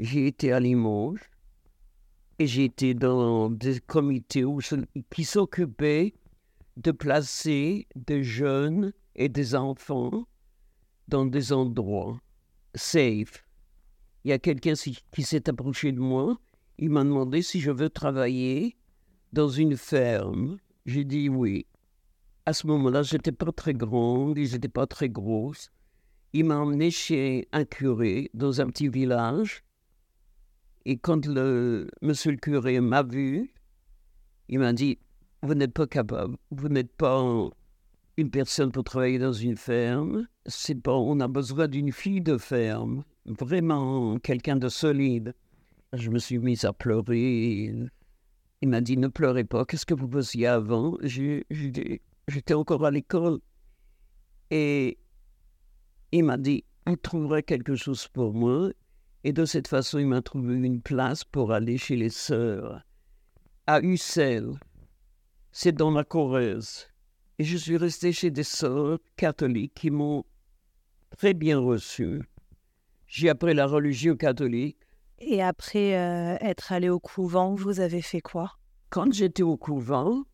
J'ai 0.00 0.26
été 0.26 0.52
à 0.52 0.58
Limoges 0.58 1.30
et 2.40 2.48
j'ai 2.48 2.64
été 2.64 2.94
dans 2.94 3.48
des 3.48 3.78
comités 3.78 4.44
qui 5.10 5.24
s'occupaient 5.24 6.14
de 6.76 6.90
placer 6.90 7.86
des 7.94 8.24
jeunes 8.24 8.92
et 9.18 9.28
des 9.28 9.54
enfants 9.54 10.26
dans 11.08 11.26
des 11.26 11.52
endroits 11.52 12.18
safe. 12.74 13.44
Il 14.24 14.30
y 14.30 14.32
a 14.32 14.38
quelqu'un 14.38 14.74
qui 14.74 15.22
s'est 15.22 15.48
approché 15.48 15.92
de 15.92 16.00
moi. 16.00 16.38
Il 16.78 16.90
m'a 16.90 17.02
demandé 17.02 17.42
si 17.42 17.60
je 17.60 17.72
veux 17.72 17.90
travailler 17.90 18.76
dans 19.32 19.48
une 19.48 19.76
ferme. 19.76 20.58
J'ai 20.86 21.04
dit 21.04 21.28
oui. 21.28 21.66
À 22.46 22.52
ce 22.52 22.66
moment-là, 22.68 23.02
j'étais 23.02 23.32
pas 23.32 23.52
très 23.52 23.74
grande, 23.74 24.38
ils 24.38 24.52
n'étaient 24.52 24.68
pas 24.68 24.86
très 24.86 25.10
grosses. 25.10 25.70
Il 26.32 26.44
m'a 26.44 26.58
emmené 26.58 26.90
chez 26.90 27.48
un 27.52 27.64
curé 27.64 28.30
dans 28.34 28.60
un 28.60 28.68
petit 28.68 28.88
village. 28.88 29.64
Et 30.84 30.96
quand 30.96 31.26
le 31.26 31.88
monsieur 32.00 32.30
le 32.30 32.36
curé 32.38 32.80
m'a 32.80 33.02
vu, 33.02 33.52
il 34.48 34.60
m'a 34.60 34.72
dit 34.72 34.98
Vous 35.42 35.54
n'êtes 35.54 35.74
pas 35.74 35.86
capable, 35.86 36.36
vous 36.50 36.68
n'êtes 36.68 36.92
pas 36.92 37.50
une 38.18 38.30
personne 38.30 38.72
pour 38.72 38.82
travailler 38.82 39.20
dans 39.20 39.32
une 39.32 39.56
ferme. 39.56 40.26
C'est 40.44 40.74
pas, 40.74 40.92
on 40.92 41.20
a 41.20 41.28
besoin 41.28 41.68
d'une 41.68 41.92
fille 41.92 42.20
de 42.20 42.36
ferme, 42.36 43.04
vraiment 43.24 44.18
quelqu'un 44.18 44.56
de 44.56 44.68
solide. 44.68 45.34
Je 45.92 46.10
me 46.10 46.18
suis 46.18 46.38
mise 46.40 46.64
à 46.64 46.72
pleurer. 46.72 47.72
Il 48.60 48.68
m'a 48.68 48.80
dit 48.80 48.96
Ne 48.96 49.06
pleurez 49.06 49.44
pas, 49.44 49.64
qu'est-ce 49.64 49.86
que 49.86 49.94
vous 49.94 50.10
faisiez 50.10 50.48
avant? 50.48 50.98
J'étais 51.00 52.54
encore 52.54 52.84
à 52.84 52.90
l'école. 52.90 53.38
Et 54.50 54.98
il 56.10 56.24
m'a 56.24 56.38
dit 56.38 56.64
On 56.86 56.96
trouverait 56.96 57.44
quelque 57.44 57.76
chose 57.76 58.08
pour 58.08 58.34
moi. 58.34 58.70
Et 59.22 59.32
de 59.32 59.44
cette 59.44 59.68
façon, 59.68 60.00
il 60.00 60.08
m'a 60.08 60.22
trouvé 60.22 60.56
une 60.56 60.82
place 60.82 61.22
pour 61.22 61.52
aller 61.52 61.78
chez 61.78 61.94
les 61.94 62.10
sœurs 62.10 62.82
à 63.68 63.80
Ussel. 63.80 64.58
C'est 65.52 65.72
dans 65.72 65.92
la 65.92 66.02
Corrèze. 66.02 66.88
Et 67.38 67.44
je 67.44 67.56
suis 67.56 67.76
resté 67.76 68.12
chez 68.12 68.30
des 68.30 68.42
sœurs 68.42 68.98
catholiques 69.16 69.74
qui 69.74 69.90
m'ont 69.90 70.24
très 71.16 71.34
bien 71.34 71.58
reçu. 71.58 72.22
J'ai 73.06 73.28
appris 73.28 73.54
la 73.54 73.66
religion 73.66 74.16
catholique. 74.16 74.78
Et 75.20 75.42
après 75.42 75.96
euh, 75.96 76.36
être 76.40 76.72
allé 76.72 76.88
au 76.88 77.00
couvent, 77.00 77.54
vous 77.54 77.80
avez 77.80 78.02
fait 78.02 78.20
quoi? 78.20 78.58
Quand 78.90 79.12
j'étais 79.12 79.42
au 79.42 79.56
couvent, 79.56 80.24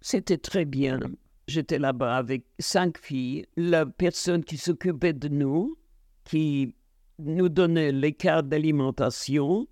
c'était 0.00 0.38
très 0.38 0.64
bien. 0.64 1.00
J'étais 1.48 1.78
là-bas 1.78 2.16
avec 2.16 2.44
cinq 2.58 2.98
filles. 2.98 3.46
La 3.56 3.86
personne 3.86 4.44
qui 4.44 4.56
s'occupait 4.56 5.12
de 5.12 5.28
nous, 5.28 5.76
qui 6.24 6.74
nous 7.18 7.48
donnait 7.48 7.92
les 7.92 8.12
cartes 8.12 8.48
d'alimentation 8.48 9.66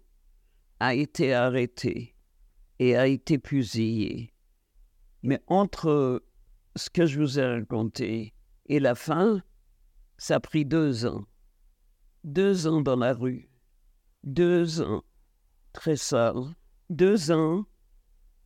a 0.80 0.94
été 0.94 1.34
arrêté 1.34 2.14
et 2.78 2.96
a 2.96 3.06
été 3.06 3.38
fusillé. 3.44 4.32
Mais 5.22 5.40
entre 5.46 6.22
ce 6.78 6.88
que 6.88 7.04
je 7.06 7.20
vous 7.20 7.38
ai 7.38 7.44
raconté 7.44 8.32
et 8.66 8.80
la 8.80 8.94
fin, 8.94 9.42
ça 10.16 10.36
a 10.36 10.40
pris 10.40 10.64
deux 10.64 11.06
ans. 11.06 11.26
Deux 12.24 12.66
ans 12.66 12.80
dans 12.80 12.96
la 12.96 13.14
rue. 13.14 13.50
Deux 14.24 14.80
ans 14.80 15.02
très 15.72 15.96
sale. 15.96 16.54
Deux 16.90 17.30
ans 17.30 17.66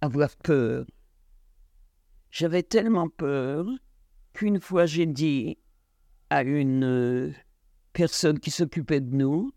avoir 0.01 0.35
peur. 0.37 0.87
J'avais 2.31 2.63
tellement 2.63 3.09
peur 3.09 3.67
qu'une 4.33 4.61
fois 4.61 4.87
j'ai 4.87 5.07
dit 5.07 5.59
à 6.31 6.43
une 6.43 7.35
personne 7.93 8.39
qui 8.39 8.51
s'occupait 8.51 9.01
de 9.01 9.15
nous. 9.15 9.53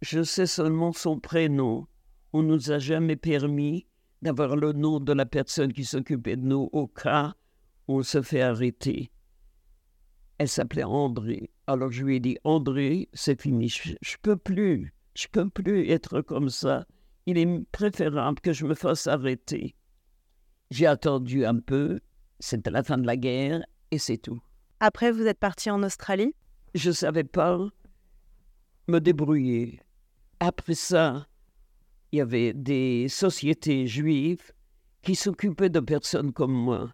Je 0.00 0.22
sais 0.22 0.46
seulement 0.46 0.92
son 0.92 1.18
prénom. 1.18 1.86
On 2.32 2.42
nous 2.42 2.70
a 2.70 2.78
jamais 2.78 3.16
permis 3.16 3.86
d'avoir 4.22 4.56
le 4.56 4.72
nom 4.72 5.00
de 5.00 5.12
la 5.12 5.26
personne 5.26 5.72
qui 5.72 5.84
s'occupait 5.84 6.36
de 6.36 6.46
nous 6.46 6.68
au 6.72 6.86
cas 6.86 7.34
on 7.88 8.02
se 8.02 8.22
fait 8.22 8.42
arrêter. 8.42 9.10
Elle 10.38 10.48
s'appelait 10.48 10.84
André. 10.84 11.50
Alors 11.66 11.92
je 11.92 12.04
lui 12.04 12.16
ai 12.16 12.20
dit 12.20 12.38
André, 12.44 13.08
c'est 13.12 13.40
fini. 13.40 13.68
Je, 13.68 13.92
ne 13.92 13.96
peux 14.22 14.36
plus. 14.36 14.94
Je 15.14 15.26
peux 15.28 15.48
plus 15.48 15.88
être 15.88 16.20
comme 16.20 16.48
ça. 16.48 16.86
Il 17.26 17.38
est 17.38 17.64
préférable 17.70 18.40
que 18.40 18.52
je 18.52 18.66
me 18.66 18.74
fasse 18.74 19.06
arrêter. 19.06 19.74
J'ai 20.70 20.86
attendu 20.86 21.44
un 21.44 21.58
peu. 21.58 22.00
C'était 22.40 22.70
la 22.70 22.82
fin 22.82 22.98
de 22.98 23.06
la 23.06 23.16
guerre 23.16 23.62
et 23.90 23.98
c'est 23.98 24.16
tout. 24.16 24.40
Après, 24.80 25.12
vous 25.12 25.26
êtes 25.26 25.38
parti 25.38 25.70
en 25.70 25.82
Australie? 25.84 26.34
Je 26.74 26.88
ne 26.88 26.94
savais 26.94 27.24
pas 27.24 27.58
me 28.88 28.98
débrouiller. 28.98 29.80
Après 30.40 30.74
ça, 30.74 31.28
il 32.10 32.18
y 32.18 32.20
avait 32.20 32.52
des 32.52 33.08
sociétés 33.08 33.86
juives 33.86 34.52
qui 35.02 35.14
s'occupaient 35.14 35.70
de 35.70 35.80
personnes 35.80 36.32
comme 36.32 36.52
moi. 36.52 36.92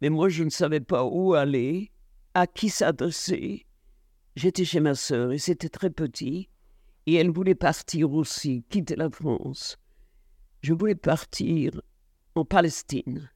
Mais 0.00 0.10
moi, 0.10 0.28
je 0.28 0.44
ne 0.44 0.50
savais 0.50 0.80
pas 0.80 1.04
où 1.04 1.34
aller, 1.34 1.90
à 2.34 2.46
qui 2.46 2.68
s'adresser. 2.68 3.66
J'étais 4.34 4.64
chez 4.64 4.80
ma 4.80 4.94
sœur 4.94 5.32
et 5.32 5.38
c'était 5.38 5.70
très 5.70 5.90
petit. 5.90 6.50
Et 7.06 7.14
elle 7.14 7.30
voulait 7.30 7.54
partir 7.54 8.12
aussi, 8.12 8.64
quitter 8.68 8.96
la 8.96 9.08
France. 9.08 9.78
Je 10.60 10.74
voulais 10.74 10.96
partir 10.96 11.80
en 12.34 12.44
Palestine. 12.44 13.30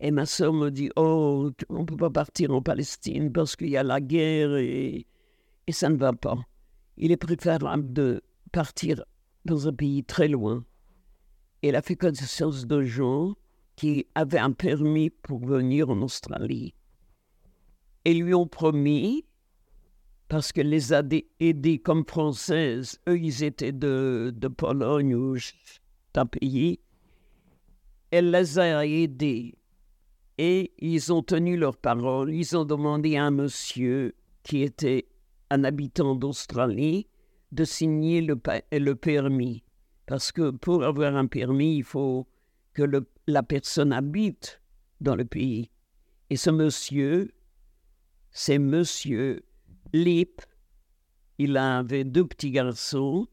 Et 0.00 0.10
ma 0.10 0.26
soeur 0.26 0.52
me 0.52 0.70
dit, 0.70 0.90
oh, 0.96 1.50
on 1.68 1.80
ne 1.80 1.84
peut 1.84 1.96
pas 1.96 2.10
partir 2.10 2.50
en 2.50 2.62
Palestine 2.62 3.32
parce 3.32 3.56
qu'il 3.56 3.70
y 3.70 3.76
a 3.76 3.82
la 3.82 4.00
guerre 4.00 4.56
et, 4.56 5.06
et 5.66 5.72
ça 5.72 5.88
ne 5.88 5.96
va 5.96 6.12
pas. 6.12 6.38
Il 6.96 7.12
est 7.12 7.16
préférable 7.16 7.92
de 7.92 8.22
partir 8.52 9.04
dans 9.44 9.68
un 9.68 9.72
pays 9.72 10.04
très 10.04 10.28
loin. 10.28 10.64
Elle 11.62 11.76
a 11.76 11.82
fait 11.82 11.96
connaissance 11.96 12.66
de 12.66 12.82
gens 12.82 13.34
qui 13.80 14.06
avaient 14.14 14.36
un 14.36 14.52
permis 14.52 15.08
pour 15.08 15.38
venir 15.46 15.88
en 15.88 16.02
Australie. 16.02 16.74
Et 18.04 18.12
lui 18.12 18.34
ont 18.34 18.46
promis, 18.46 19.24
parce 20.28 20.52
qu'elle 20.52 20.68
les 20.68 20.92
a 20.92 21.02
aidés 21.40 21.78
comme 21.78 22.04
françaises, 22.06 23.00
eux 23.08 23.18
ils 23.18 23.42
étaient 23.42 23.72
de, 23.72 24.34
de 24.36 24.48
Pologne 24.48 25.14
ou 25.14 25.34
d'un 26.12 26.26
pays, 26.26 26.78
elle 28.10 28.30
les 28.30 28.58
a 28.58 28.84
aidés 28.84 29.54
et 30.36 30.74
ils 30.78 31.10
ont 31.10 31.22
tenu 31.22 31.56
leur 31.56 31.78
parole. 31.78 32.34
Ils 32.34 32.54
ont 32.58 32.66
demandé 32.66 33.16
à 33.16 33.24
un 33.24 33.30
monsieur 33.30 34.14
qui 34.42 34.60
était 34.60 35.06
un 35.48 35.64
habitant 35.64 36.14
d'Australie 36.16 37.06
de 37.50 37.64
signer 37.64 38.20
le, 38.20 38.38
le, 38.72 38.94
permis. 38.94 39.64
Parce 40.04 40.32
que 40.32 40.50
pour 40.50 40.84
avoir 40.84 41.16
un 41.16 41.28
permis, 41.28 41.76
il 41.76 41.84
faut 41.84 42.26
que 42.72 42.82
la 43.26 43.42
personne 43.42 43.92
habite 43.92 44.60
dans 45.00 45.14
le 45.14 45.24
pays. 45.24 45.70
Et 46.30 46.36
ce 46.36 46.50
monsieur, 46.50 47.32
c'est 48.30 48.58
monsieur 48.58 49.42
Lip. 49.92 50.42
Il 51.38 51.56
avait 51.56 52.04
deux 52.04 52.26
petits 52.26 52.50
garçons. 52.50 53.26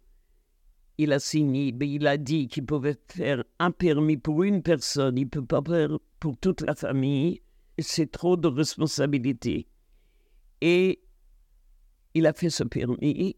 Il 0.97 1.13
a 1.13 1.19
signé, 1.19 1.71
mais 1.73 1.89
il 1.89 2.07
a 2.07 2.17
dit 2.17 2.47
qu'il 2.47 2.65
pouvait 2.65 2.97
faire 3.09 3.43
un 3.59 3.69
permis 3.71 4.17
pour 4.17 4.43
une 4.43 4.63
personne. 4.63 5.17
Il 5.17 5.25
ne 5.25 5.29
peut 5.29 5.45
pas 5.45 5.61
faire 5.61 5.99
pour 6.19 6.37
toute 6.37 6.61
la 6.61 6.73
famille, 6.73 7.41
c'est 7.77 8.11
trop 8.11 8.37
de 8.37 8.47
responsabilité. 8.47 9.67
Et 10.61 10.99
il 12.15 12.25
a 12.25 12.33
fait 12.33 12.49
ce 12.49 12.63
permis 12.63 13.37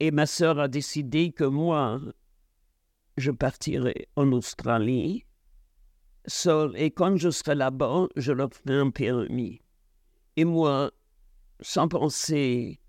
et 0.00 0.10
ma 0.10 0.26
sœur 0.26 0.58
a 0.58 0.68
décidé 0.68 1.32
que 1.32 1.44
moi, 1.44 2.00
je 3.18 3.30
partirai 3.30 4.08
en 4.16 4.32
Australie 4.32 5.24
seul 6.26 6.72
et 6.76 6.90
quand 6.90 7.16
je 7.16 7.30
serai 7.30 7.54
là-bas, 7.54 8.08
je 8.16 8.32
leur 8.32 8.52
ferai 8.52 8.78
un 8.78 8.90
permis. 8.90 9.60
Et 10.36 10.44
moi, 10.44 10.92
sans 11.60 11.88
penser 11.88 12.80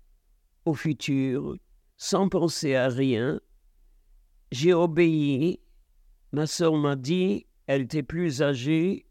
au 0.64 0.74
futur, 0.74 1.56
sans 1.96 2.28
penser 2.28 2.74
à 2.74 2.88
rien, 2.88 3.40
j'ai 4.52 4.72
obéi. 4.72 5.60
Ma 6.32 6.46
sœur 6.46 6.76
m'a 6.76 6.94
dit, 6.94 7.46
elle 7.66 7.82
était 7.82 8.04
plus 8.04 8.40
âgée, 8.40 9.06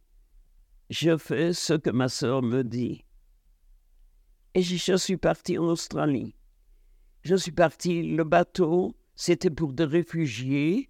je 0.90 1.18
fais 1.18 1.54
ce 1.54 1.74
que 1.74 1.90
ma 1.90 2.08
sœur 2.08 2.42
me 2.42 2.64
dit. 2.64 3.04
Et 4.54 4.62
je 4.62 4.96
suis 4.96 5.18
parti 5.18 5.58
en 5.58 5.66
Australie. 5.66 6.36
Je 7.24 7.36
suis 7.36 7.52
parti, 7.52 8.04
le 8.04 8.24
bateau, 8.24 8.96
c'était 9.16 9.50
pour 9.50 9.74
des 9.74 9.84
réfugiés 9.84 10.90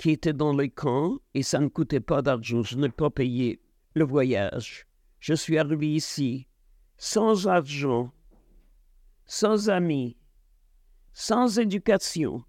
qui 0.00 0.12
étaient 0.12 0.32
dans 0.32 0.56
les 0.56 0.70
camps 0.70 1.18
et 1.34 1.42
ça 1.42 1.58
ne 1.58 1.68
coûtait 1.68 2.00
pas 2.00 2.22
d'argent. 2.22 2.62
Je 2.62 2.78
n'ai 2.78 2.88
pas 2.88 3.10
payé 3.10 3.60
le 3.92 4.04
voyage. 4.06 4.86
Je 5.18 5.34
suis 5.34 5.58
arrivé 5.58 5.92
ici 5.92 6.46
sans 6.96 7.46
argent, 7.46 8.10
sans 9.26 9.68
amis, 9.68 10.16
sans 11.12 11.58
éducation, 11.58 12.42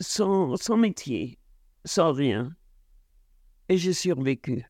sans, 0.00 0.56
sans 0.56 0.76
métier, 0.76 1.38
sans 1.84 2.12
rien. 2.12 2.56
Et 3.68 3.76
j'ai 3.76 3.92
survécu. 3.92 4.64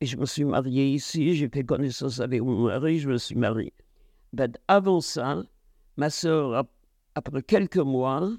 Et 0.00 0.06
je 0.06 0.16
me 0.16 0.24
suis 0.24 0.44
marié 0.44 0.86
ici, 0.86 1.34
j'ai 1.34 1.48
fait 1.48 1.64
connaissance 1.64 2.20
avec 2.20 2.42
mon 2.42 2.66
mari, 2.66 3.00
je 3.00 3.08
me 3.08 3.18
suis 3.18 3.34
marié. 3.34 3.74
Ben, 4.32 4.52
avant 4.68 5.00
ça, 5.00 5.42
ma 5.96 6.10
soeur, 6.10 6.64
après 7.16 7.42
quelques 7.42 7.78
mois, 7.78 8.30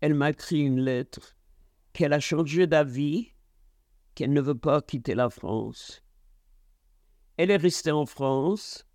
elle 0.00 0.14
m'a 0.14 0.30
écrit 0.30 0.60
une 0.60 0.80
lettre 0.80 1.37
qu'elle 1.98 2.12
a 2.12 2.20
changé 2.20 2.68
d'avis, 2.68 3.32
qu'elle 4.14 4.32
ne 4.32 4.40
veut 4.40 4.54
pas 4.54 4.80
quitter 4.80 5.16
la 5.16 5.30
France. 5.30 6.00
Elle 7.36 7.50
est 7.50 7.56
restée 7.56 7.90
en 7.90 8.06
France 8.06 8.86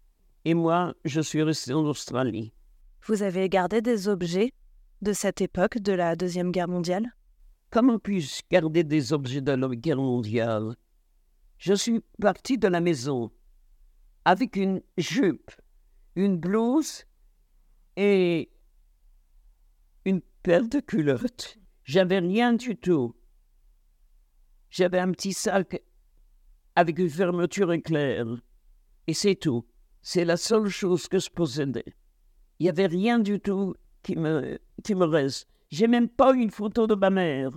et 0.45 0.53
moi, 0.53 0.95
je 1.03 1.19
suis 1.19 1.43
resté 1.43 1.73
en 1.73 1.83
Australie. 1.83 2.53
Vous 3.05 3.21
avez 3.21 3.49
gardé 3.49 3.81
des 3.81 4.07
objets 4.07 4.53
de 5.01 5.11
cette 5.11 5.41
époque 5.41 5.79
de 5.79 5.91
la 5.91 6.15
Deuxième 6.15 6.53
Guerre 6.53 6.69
mondiale? 6.69 7.13
Comment 7.71 7.99
puis-je 7.99 8.41
garder 8.49 8.85
des 8.85 9.11
objets 9.11 9.41
de 9.41 9.51
la 9.51 9.67
guerre 9.75 9.97
mondiale? 9.97 10.77
Je 11.57 11.73
suis 11.73 11.99
parti 12.21 12.57
de 12.57 12.69
la 12.69 12.79
maison 12.79 13.33
avec 14.23 14.55
une 14.55 14.81
jupe, 14.97 15.51
une 16.15 16.37
blouse 16.37 17.03
et 17.97 18.49
une 20.05 20.21
paire 20.41 20.69
de 20.69 20.79
culottes. 20.79 21.59
J'avais 21.83 22.19
rien 22.19 22.53
du 22.53 22.75
tout. 22.75 23.15
J'avais 24.69 24.99
un 24.99 25.11
petit 25.11 25.33
sac 25.33 25.81
avec 26.75 26.97
une 26.97 27.09
fermeture 27.09 27.71
éclair. 27.71 28.25
Et 29.07 29.13
c'est 29.13 29.35
tout. 29.35 29.65
C'est 30.01 30.25
la 30.25 30.37
seule 30.37 30.67
chose 30.67 31.07
que 31.07 31.19
je 31.19 31.29
possédais. 31.29 31.95
Il 32.59 32.63
n'y 32.63 32.69
avait 32.69 32.87
rien 32.87 33.19
du 33.19 33.39
tout 33.39 33.75
qui 34.01 34.15
me, 34.15 34.59
qui 34.83 34.95
me 34.95 35.05
reste. 35.05 35.47
J'ai 35.69 35.87
même 35.87 36.09
pas 36.09 36.33
une 36.33 36.51
photo 36.51 36.87
de 36.87 36.95
ma 36.95 37.09
mère. 37.09 37.51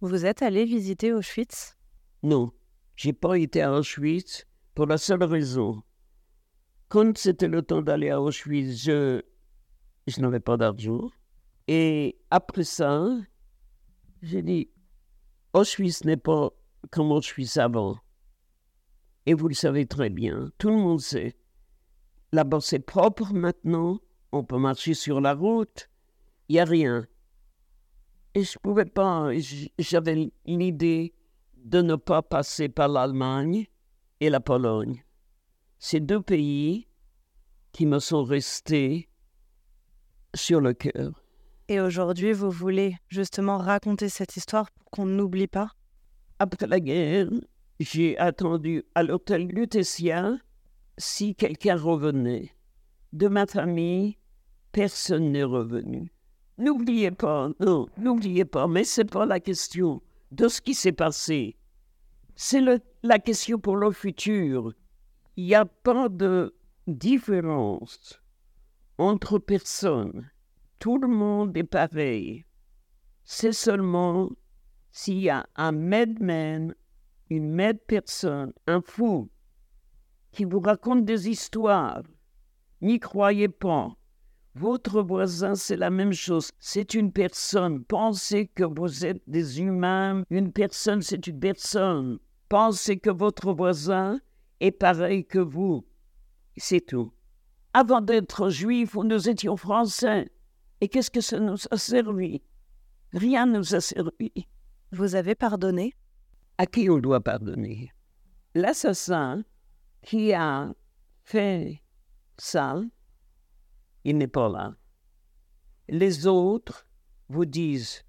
Vous 0.00 0.24
êtes 0.24 0.42
allé 0.42 0.64
visiter 0.64 1.12
Auschwitz? 1.12 1.76
Non, 2.22 2.52
j'ai 2.96 3.12
pas 3.12 3.38
été 3.38 3.62
à 3.62 3.72
Auschwitz 3.72 4.46
pour 4.74 4.86
la 4.86 4.98
seule 4.98 5.22
raison. 5.22 5.82
Quand 6.88 7.16
c'était 7.16 7.48
le 7.48 7.62
temps 7.62 7.82
d'aller 7.82 8.10
à 8.10 8.20
Auschwitz, 8.20 8.84
je, 8.84 9.22
je 10.06 10.20
n'avais 10.20 10.40
pas 10.40 10.56
d'argent. 10.56 11.10
Et 11.68 12.18
après 12.30 12.64
ça, 12.64 13.08
j'ai 14.22 14.42
dit, 14.42 14.70
Auschwitz 15.52 16.04
n'est 16.04 16.16
pas 16.16 16.50
comme 16.90 17.10
Auschwitz 17.10 17.56
avant. 17.56 17.98
Et 19.26 19.34
vous 19.34 19.48
le 19.48 19.54
savez 19.54 19.86
très 19.86 20.10
bien, 20.10 20.50
tout 20.58 20.70
le 20.70 20.76
monde 20.76 21.00
sait. 21.00 21.36
Là-bas, 22.32 22.60
c'est 22.60 22.78
propre 22.78 23.32
maintenant, 23.32 24.00
on 24.32 24.44
peut 24.44 24.58
marcher 24.58 24.94
sur 24.94 25.20
la 25.20 25.34
route, 25.34 25.90
il 26.48 26.54
n'y 26.54 26.60
a 26.60 26.64
rien. 26.64 27.06
Et 28.34 28.44
je 28.44 28.56
ne 28.56 28.62
pouvais 28.62 28.86
pas, 28.86 29.30
j'avais 29.78 30.32
l'idée 30.46 31.14
de 31.56 31.82
ne 31.82 31.96
pas 31.96 32.22
passer 32.22 32.68
par 32.68 32.88
l'Allemagne 32.88 33.66
et 34.20 34.30
la 34.30 34.40
Pologne. 34.40 35.04
Ces 35.78 36.00
deux 36.00 36.22
pays 36.22 36.88
qui 37.72 37.86
me 37.86 37.98
sont 37.98 38.24
restés 38.24 39.08
sur 40.34 40.60
le 40.60 40.72
cœur. 40.72 41.21
Et 41.72 41.80
aujourd'hui, 41.80 42.34
vous 42.34 42.50
voulez 42.50 42.98
justement 43.08 43.56
raconter 43.56 44.10
cette 44.10 44.36
histoire 44.36 44.70
pour 44.72 44.90
qu'on 44.90 45.06
n'oublie 45.06 45.46
pas? 45.46 45.70
Après 46.38 46.66
la 46.66 46.78
guerre, 46.78 47.30
j'ai 47.80 48.18
attendu 48.18 48.84
à 48.94 49.02
l'hôtel 49.02 49.46
Lutetia 49.46 50.36
si 50.98 51.34
quelqu'un 51.34 51.76
revenait. 51.76 52.50
De 53.14 53.26
ma 53.26 53.46
famille, 53.46 54.18
personne 54.72 55.32
n'est 55.32 55.44
revenu. 55.44 56.12
N'oubliez 56.58 57.10
pas, 57.10 57.48
non, 57.58 57.86
n'oubliez 57.96 58.44
pas, 58.44 58.68
mais 58.68 58.84
c'est 58.84 59.10
pas 59.10 59.24
la 59.24 59.40
question 59.40 60.02
de 60.30 60.48
ce 60.48 60.60
qui 60.60 60.74
s'est 60.74 60.92
passé. 60.92 61.56
C'est 62.36 62.60
la 63.02 63.18
question 63.18 63.58
pour 63.58 63.76
le 63.76 63.92
futur. 63.92 64.74
Il 65.38 65.46
n'y 65.46 65.54
a 65.54 65.64
pas 65.64 66.10
de 66.10 66.54
différence 66.86 68.20
entre 68.98 69.38
personnes. 69.38 70.28
Tout 70.82 70.98
le 70.98 71.06
monde 71.06 71.56
est 71.56 71.62
pareil. 71.62 72.44
C'est 73.22 73.52
seulement 73.52 74.30
s'il 74.90 75.20
y 75.20 75.30
a 75.30 75.46
un 75.54 75.70
madman 75.70 76.74
une 77.30 77.52
mère 77.52 77.74
personne, 77.86 78.52
un 78.66 78.80
fou, 78.80 79.30
qui 80.32 80.44
vous 80.44 80.58
raconte 80.58 81.04
des 81.04 81.28
histoires. 81.28 82.02
N'y 82.80 82.98
croyez 82.98 83.48
pas. 83.48 83.94
Votre 84.56 85.02
voisin, 85.02 85.54
c'est 85.54 85.76
la 85.76 85.90
même 85.90 86.12
chose. 86.12 86.50
C'est 86.58 86.94
une 86.94 87.12
personne. 87.12 87.84
Pensez 87.84 88.48
que 88.48 88.64
vous 88.64 89.06
êtes 89.06 89.22
des 89.28 89.60
humains. 89.60 90.24
Une 90.30 90.50
personne, 90.50 91.00
c'est 91.00 91.28
une 91.28 91.38
personne. 91.38 92.18
Pensez 92.48 92.98
que 92.98 93.10
votre 93.10 93.52
voisin 93.52 94.18
est 94.58 94.72
pareil 94.72 95.26
que 95.26 95.38
vous. 95.38 95.86
C'est 96.56 96.84
tout. 96.84 97.12
Avant 97.72 98.00
d'être 98.00 98.48
juifs, 98.48 98.96
nous 98.96 99.28
étions 99.28 99.56
français. 99.56 100.28
Et 100.82 100.88
qu'est-ce 100.88 101.12
que 101.12 101.20
ça 101.20 101.38
nous 101.38 101.58
a 101.70 101.76
servi? 101.76 102.42
Rien 103.12 103.46
ne 103.46 103.58
nous 103.58 103.72
a 103.76 103.80
servi. 103.80 104.32
Vous 104.90 105.14
avez 105.14 105.36
pardonné? 105.36 105.94
À 106.58 106.66
qui 106.66 106.90
on 106.90 106.98
doit 106.98 107.20
pardonner? 107.20 107.92
L'assassin 108.56 109.44
qui 110.02 110.32
a 110.32 110.74
fait 111.22 111.80
ça, 112.36 112.82
il 114.02 114.18
n'est 114.18 114.26
pas 114.26 114.48
là. 114.48 114.74
Les 115.88 116.26
autres 116.26 116.84
vous 117.28 117.44
disent 117.44 118.02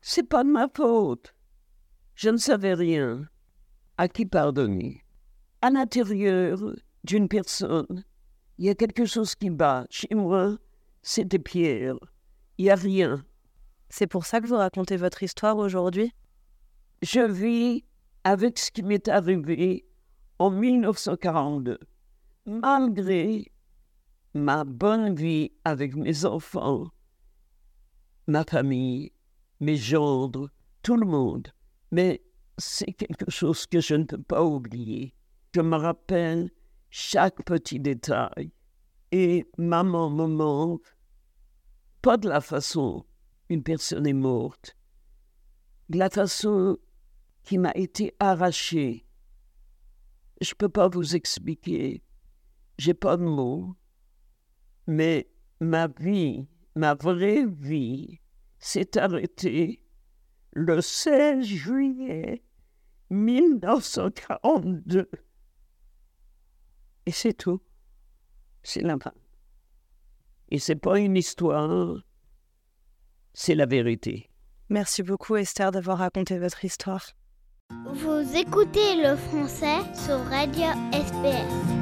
C'est 0.00 0.28
pas 0.28 0.42
de 0.42 0.50
ma 0.50 0.66
faute. 0.74 1.36
Je 2.16 2.30
ne 2.30 2.36
savais 2.36 2.74
rien. 2.74 3.28
À 3.96 4.08
qui 4.08 4.26
pardonner? 4.26 5.04
À 5.62 5.70
l'intérieur 5.70 6.58
d'une 7.04 7.28
personne, 7.28 8.02
il 8.58 8.64
y 8.64 8.70
a 8.70 8.74
quelque 8.74 9.04
chose 9.04 9.36
qui 9.36 9.50
bat. 9.50 9.86
Chez 9.88 10.12
moi, 10.16 10.58
c'était 11.08 11.38
Pierre. 11.38 11.96
Il 12.58 12.66
n'y 12.66 12.70
a 12.70 12.74
rien. 12.74 13.24
C'est 13.88 14.06
pour 14.06 14.26
ça 14.26 14.42
que 14.42 14.46
vous 14.46 14.56
racontez 14.56 14.98
votre 14.98 15.22
histoire 15.22 15.56
aujourd'hui? 15.56 16.12
Je 17.00 17.20
vis 17.20 17.82
avec 18.24 18.58
ce 18.58 18.70
qui 18.70 18.82
m'est 18.82 19.08
arrivé 19.08 19.86
en 20.38 20.50
1942. 20.50 21.78
Malgré 22.44 23.50
ma 24.34 24.64
bonne 24.64 25.14
vie 25.14 25.50
avec 25.64 25.96
mes 25.96 26.26
enfants, 26.26 26.88
ma 28.26 28.44
famille, 28.44 29.10
mes 29.60 29.76
gendres, 29.76 30.50
tout 30.82 30.96
le 30.96 31.06
monde. 31.06 31.48
Mais 31.90 32.20
c'est 32.58 32.92
quelque 32.92 33.30
chose 33.30 33.66
que 33.66 33.80
je 33.80 33.94
ne 33.94 34.04
peux 34.04 34.22
pas 34.22 34.44
oublier. 34.44 35.14
Je 35.54 35.62
me 35.62 35.76
rappelle 35.76 36.50
chaque 36.90 37.42
petit 37.46 37.80
détail. 37.80 38.52
Et 39.10 39.46
maman 39.56 40.10
me 40.10 40.26
manque, 40.26 40.82
pas 42.02 42.16
de 42.16 42.28
la 42.28 42.40
façon 42.40 43.04
une 43.48 43.62
personne 43.62 44.06
est 44.06 44.12
morte, 44.12 44.76
de 45.88 45.98
la 45.98 46.10
façon 46.10 46.78
qui 47.44 47.58
m'a 47.58 47.72
été 47.74 48.14
arraché. 48.18 49.06
Je 50.40 50.50
ne 50.50 50.56
peux 50.56 50.68
pas 50.68 50.88
vous 50.88 51.16
expliquer. 51.16 52.02
J'ai 52.76 52.94
pas 52.94 53.16
de 53.16 53.24
mots. 53.24 53.74
Mais 54.86 55.28
ma 55.60 55.88
vie, 55.88 56.46
ma 56.74 56.94
vraie 56.94 57.46
vie, 57.46 58.20
s'est 58.58 58.98
arrêtée 58.98 59.82
le 60.52 60.80
16 60.80 61.44
juillet 61.44 62.42
1942. 63.10 65.10
Et 67.06 67.12
c'est 67.12 67.34
tout. 67.34 67.62
C'est 68.62 68.82
la 68.82 68.98
fin. 68.98 69.12
Et 70.50 70.58
c'est 70.58 70.76
pas 70.76 70.98
une 70.98 71.16
histoire, 71.16 71.96
c'est 73.34 73.54
la 73.54 73.66
vérité. 73.66 74.30
Merci 74.70 75.02
beaucoup 75.02 75.36
Esther 75.36 75.70
d'avoir 75.70 75.98
raconté 75.98 76.38
votre 76.38 76.64
histoire. 76.64 77.06
Vous 77.92 78.36
écoutez 78.36 78.96
le 78.96 79.16
français 79.16 79.78
sur 79.94 80.18
Radio 80.24 80.66
SPS. 80.92 81.77